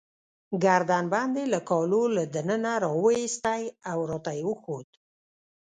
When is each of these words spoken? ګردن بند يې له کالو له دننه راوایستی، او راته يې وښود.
ګردن 0.63 1.05
بند 1.13 1.35
يې 1.39 1.45
له 1.53 1.59
کالو 1.69 2.03
له 2.15 2.23
دننه 2.35 2.73
راوایستی، 2.85 3.61
او 3.91 3.99
راته 4.11 4.31
يې 4.37 4.43
وښود. 4.47 4.87